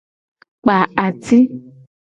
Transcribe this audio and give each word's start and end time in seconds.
Kpa 0.61 0.77
ati. 1.05 1.37